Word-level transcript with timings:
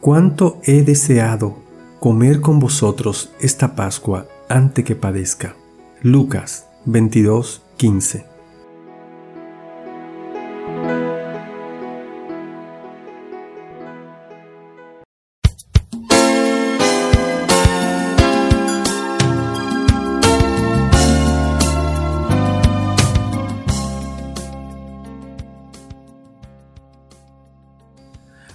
Cuánto 0.00 0.58
he 0.64 0.82
deseado 0.82 1.56
comer 1.98 2.40
con 2.40 2.58
vosotros 2.58 3.32
esta 3.38 3.76
Pascua 3.76 4.26
antes 4.48 4.82
que 4.82 4.96
padezca. 4.96 5.56
Lucas 6.00 6.66
22, 6.86 7.60
15. 7.76 8.29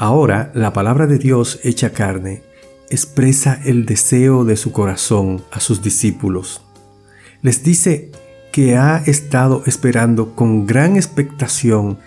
Ahora 0.00 0.52
la 0.54 0.72
palabra 0.72 1.08
de 1.08 1.18
Dios 1.18 1.58
hecha 1.64 1.90
carne 1.90 2.44
expresa 2.88 3.60
el 3.64 3.84
deseo 3.84 4.44
de 4.44 4.56
su 4.56 4.70
corazón 4.70 5.42
a 5.50 5.58
sus 5.58 5.82
discípulos. 5.82 6.62
Les 7.42 7.64
dice 7.64 8.12
que 8.52 8.76
ha 8.76 8.98
estado 8.98 9.64
esperando 9.66 10.36
con 10.36 10.66
gran 10.66 10.94
expectación 10.94 11.98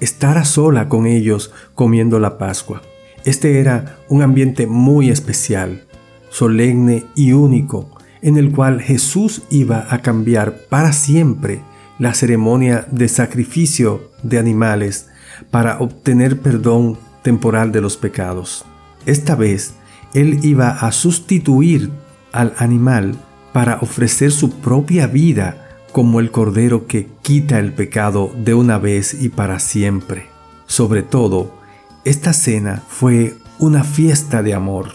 estar 0.00 0.38
a 0.38 0.44
sola 0.44 0.88
con 0.88 1.06
ellos 1.06 1.52
comiendo 1.76 2.18
la 2.18 2.36
Pascua. 2.36 2.82
Este 3.24 3.60
era 3.60 3.96
un 4.08 4.22
ambiente 4.22 4.66
muy 4.66 5.10
especial, 5.10 5.84
solemne 6.30 7.04
y 7.14 7.30
único, 7.30 7.96
en 8.22 8.38
el 8.38 8.50
cual 8.50 8.80
Jesús 8.80 9.42
iba 9.50 9.86
a 9.88 10.02
cambiar 10.02 10.62
para 10.68 10.92
siempre 10.92 11.60
la 12.00 12.12
ceremonia 12.12 12.88
de 12.90 13.06
sacrificio 13.06 14.10
de 14.24 14.40
animales 14.40 15.06
para 15.52 15.78
obtener 15.78 16.40
perdón 16.40 16.98
temporal 17.26 17.72
de 17.72 17.80
los 17.80 17.96
pecados. 17.96 18.64
Esta 19.04 19.34
vez, 19.34 19.74
Él 20.14 20.38
iba 20.44 20.70
a 20.70 20.92
sustituir 20.92 21.90
al 22.30 22.54
animal 22.56 23.18
para 23.52 23.78
ofrecer 23.80 24.30
su 24.30 24.60
propia 24.60 25.08
vida 25.08 25.80
como 25.90 26.20
el 26.20 26.30
Cordero 26.30 26.86
que 26.86 27.08
quita 27.22 27.58
el 27.58 27.72
pecado 27.72 28.30
de 28.36 28.54
una 28.54 28.78
vez 28.78 29.12
y 29.20 29.28
para 29.28 29.58
siempre. 29.58 30.28
Sobre 30.66 31.02
todo, 31.02 31.58
esta 32.04 32.32
cena 32.32 32.84
fue 32.86 33.34
una 33.58 33.82
fiesta 33.82 34.44
de 34.44 34.54
amor. 34.54 34.92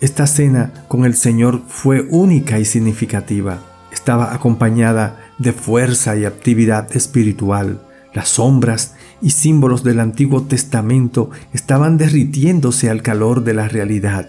Esta 0.00 0.26
cena 0.26 0.72
con 0.88 1.04
el 1.04 1.14
Señor 1.14 1.60
fue 1.68 2.06
única 2.08 2.58
y 2.58 2.64
significativa. 2.64 3.58
Estaba 3.90 4.32
acompañada 4.32 5.20
de 5.36 5.52
fuerza 5.52 6.16
y 6.16 6.24
actividad 6.24 6.96
espiritual. 6.96 7.82
Las 8.14 8.28
sombras 8.28 8.94
y 9.22 9.30
símbolos 9.30 9.84
del 9.84 10.00
Antiguo 10.00 10.42
Testamento 10.42 11.30
estaban 11.52 11.96
derritiéndose 11.96 12.90
al 12.90 13.02
calor 13.02 13.44
de 13.44 13.54
la 13.54 13.68
realidad. 13.68 14.28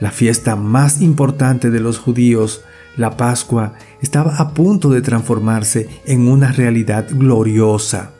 La 0.00 0.10
fiesta 0.10 0.56
más 0.56 1.02
importante 1.02 1.70
de 1.70 1.80
los 1.80 1.98
judíos, 1.98 2.62
la 2.96 3.16
Pascua, 3.16 3.74
estaba 4.00 4.36
a 4.36 4.54
punto 4.54 4.90
de 4.90 5.02
transformarse 5.02 5.88
en 6.06 6.28
una 6.28 6.52
realidad 6.52 7.06
gloriosa. 7.10 8.12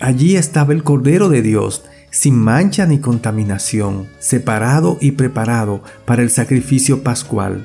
Allí 0.00 0.36
estaba 0.36 0.72
el 0.72 0.82
Cordero 0.82 1.28
de 1.28 1.42
Dios, 1.42 1.84
sin 2.10 2.36
mancha 2.36 2.86
ni 2.86 2.98
contaminación, 2.98 4.06
separado 4.18 4.98
y 5.00 5.12
preparado 5.12 5.82
para 6.06 6.22
el 6.22 6.30
sacrificio 6.30 7.02
pascual. 7.02 7.64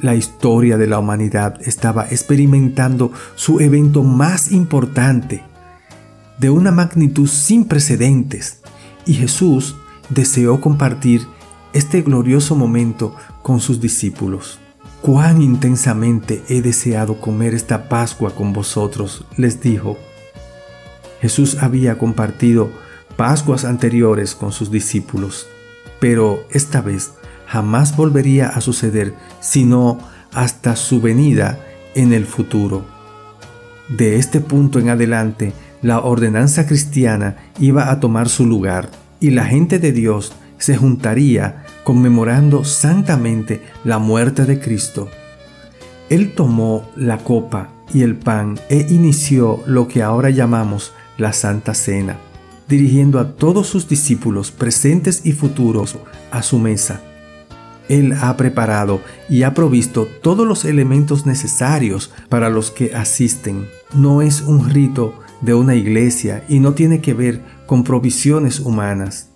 La 0.00 0.14
historia 0.14 0.76
de 0.76 0.88
la 0.88 0.98
humanidad 0.98 1.60
estaba 1.62 2.06
experimentando 2.10 3.12
su 3.36 3.60
evento 3.60 4.02
más 4.02 4.50
importante, 4.50 5.44
de 6.42 6.50
una 6.50 6.72
magnitud 6.72 7.28
sin 7.28 7.64
precedentes, 7.64 8.58
y 9.06 9.14
Jesús 9.14 9.76
deseó 10.08 10.60
compartir 10.60 11.22
este 11.72 12.02
glorioso 12.02 12.56
momento 12.56 13.14
con 13.42 13.60
sus 13.60 13.80
discípulos. 13.80 14.58
Cuán 15.02 15.40
intensamente 15.40 16.42
he 16.48 16.60
deseado 16.60 17.20
comer 17.20 17.54
esta 17.54 17.88
Pascua 17.88 18.34
con 18.34 18.52
vosotros, 18.52 19.24
les 19.36 19.60
dijo. 19.60 19.96
Jesús 21.20 21.58
había 21.60 21.96
compartido 21.96 22.70
Pascuas 23.16 23.64
anteriores 23.64 24.34
con 24.34 24.50
sus 24.50 24.72
discípulos, 24.72 25.46
pero 26.00 26.44
esta 26.50 26.80
vez 26.80 27.12
jamás 27.46 27.96
volvería 27.96 28.48
a 28.48 28.60
suceder 28.60 29.14
sino 29.38 30.00
hasta 30.32 30.74
su 30.74 31.00
venida 31.00 31.60
en 31.94 32.12
el 32.12 32.26
futuro. 32.26 32.84
De 33.88 34.16
este 34.16 34.40
punto 34.40 34.80
en 34.80 34.88
adelante, 34.88 35.52
la 35.82 36.00
ordenanza 36.00 36.66
cristiana 36.66 37.36
iba 37.58 37.90
a 37.90 38.00
tomar 38.00 38.28
su 38.28 38.46
lugar 38.46 38.90
y 39.20 39.30
la 39.30 39.44
gente 39.44 39.78
de 39.78 39.92
Dios 39.92 40.32
se 40.58 40.76
juntaría 40.76 41.64
conmemorando 41.84 42.64
santamente 42.64 43.60
la 43.84 43.98
muerte 43.98 44.44
de 44.44 44.60
Cristo. 44.60 45.08
Él 46.08 46.34
tomó 46.34 46.88
la 46.94 47.18
copa 47.18 47.70
y 47.92 48.02
el 48.02 48.16
pan 48.16 48.58
e 48.68 48.86
inició 48.90 49.60
lo 49.66 49.88
que 49.88 50.02
ahora 50.02 50.30
llamamos 50.30 50.92
la 51.18 51.32
Santa 51.32 51.74
Cena, 51.74 52.16
dirigiendo 52.68 53.18
a 53.18 53.32
todos 53.32 53.66
sus 53.66 53.88
discípulos 53.88 54.50
presentes 54.50 55.26
y 55.26 55.32
futuros 55.32 55.96
a 56.30 56.42
su 56.42 56.58
mesa. 56.58 57.00
Él 57.88 58.14
ha 58.20 58.36
preparado 58.36 59.00
y 59.28 59.42
ha 59.42 59.54
provisto 59.54 60.06
todos 60.22 60.46
los 60.46 60.64
elementos 60.64 61.26
necesarios 61.26 62.12
para 62.28 62.48
los 62.48 62.70
que 62.70 62.94
asisten. 62.94 63.66
No 63.92 64.22
es 64.22 64.42
un 64.42 64.70
rito 64.70 65.14
de 65.42 65.54
una 65.54 65.74
iglesia 65.74 66.44
y 66.48 66.60
no 66.60 66.72
tiene 66.72 67.00
que 67.00 67.12
ver 67.12 67.42
con 67.66 67.84
provisiones 67.84 68.60
humanas. 68.60 69.28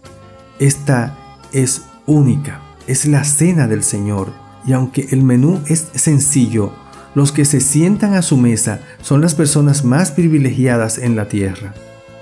Esta 0.58 1.18
es 1.52 1.82
única, 2.06 2.62
es 2.86 3.06
la 3.06 3.24
cena 3.24 3.66
del 3.66 3.82
Señor 3.82 4.32
y 4.66 4.72
aunque 4.72 5.08
el 5.10 5.22
menú 5.22 5.60
es 5.66 5.88
sencillo, 5.94 6.72
los 7.14 7.32
que 7.32 7.44
se 7.44 7.60
sientan 7.60 8.14
a 8.14 8.22
su 8.22 8.36
mesa 8.36 8.80
son 9.00 9.20
las 9.20 9.34
personas 9.34 9.84
más 9.84 10.10
privilegiadas 10.10 10.98
en 10.98 11.16
la 11.16 11.28
tierra. 11.28 11.74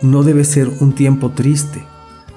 No 0.03 0.23
debe 0.23 0.45
ser 0.45 0.69
un 0.81 0.95
tiempo 0.95 1.31
triste, 1.31 1.85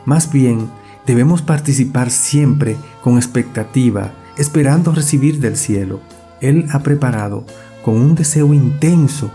más 0.06 0.31
bien 0.31 0.69
debemos 1.06 1.41
participar 1.41 2.09
siempre 2.09 2.78
con 3.02 3.18
expectativa, 3.18 4.12
esperando 4.38 4.91
recibir 4.91 5.40
del 5.40 5.58
cielo. 5.58 6.00
Él 6.41 6.68
ha 6.72 6.79
preparado 6.79 7.46
con 7.84 7.96
un 7.96 8.16
deseo 8.16 8.53
intenso 8.53 9.31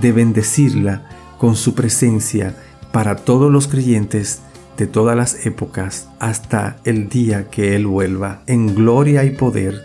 de 0.00 0.12
bendecirla 0.12 1.08
con 1.38 1.56
su 1.56 1.74
presencia 1.74 2.54
para 2.92 3.16
todos 3.16 3.50
los 3.50 3.68
creyentes 3.68 4.40
de 4.76 4.86
todas 4.86 5.16
las 5.16 5.46
épocas 5.46 6.08
hasta 6.18 6.78
el 6.84 7.08
día 7.08 7.48
que 7.50 7.76
Él 7.76 7.86
vuelva 7.86 8.42
en 8.46 8.74
gloria 8.74 9.24
y 9.24 9.30
poder. 9.30 9.82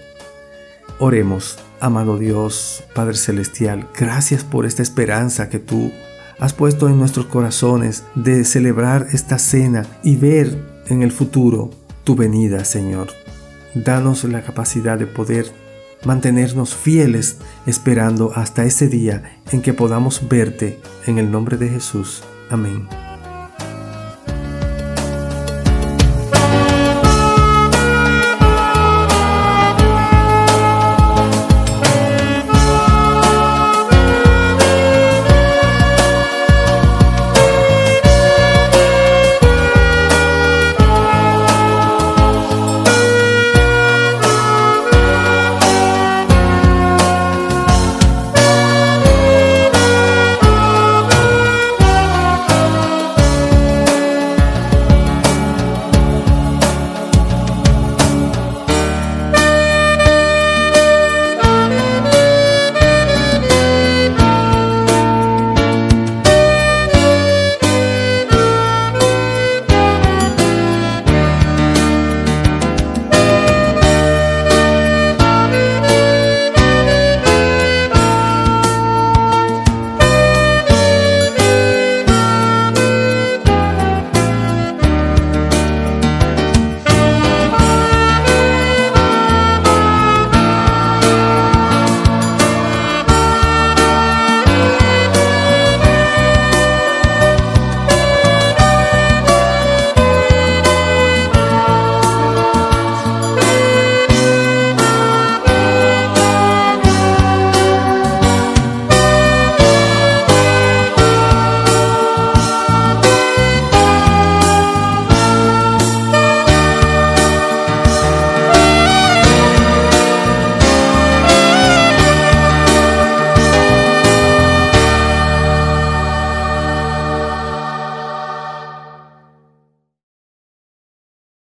Oremos, 1.00 1.58
amado 1.80 2.18
Dios, 2.18 2.84
Padre 2.94 3.16
Celestial, 3.16 3.88
gracias 3.98 4.44
por 4.44 4.66
esta 4.66 4.84
esperanza 4.84 5.50
que 5.50 5.60
tú 5.60 5.92
has 6.40 6.54
puesto 6.54 6.88
en 6.88 6.98
nuestros 6.98 7.28
corazones 7.28 8.04
de 8.16 8.44
celebrar 8.44 9.08
esta 9.14 9.40
cena 9.40 9.86
y 10.04 10.16
ver 10.16 10.58
en 10.88 11.04
el 11.04 11.12
futuro 11.12 11.70
tu 12.04 12.16
venida, 12.16 12.66
Señor. 12.66 13.10
Danos 13.74 14.24
la 14.26 14.42
capacidad 14.42 14.98
de 14.98 15.08
poder 15.08 15.52
mantenernos 16.06 16.76
fieles 16.76 17.38
esperando 17.66 18.32
hasta 18.36 18.66
ese 18.66 18.88
día 18.88 19.40
en 19.52 19.62
que 19.62 19.74
podamos 19.74 20.28
verte 20.28 20.80
en 21.06 21.18
el 21.18 21.32
nombre 21.32 21.58
de 21.58 21.70
Jesús. 21.70 22.24
Amén. 22.50 23.11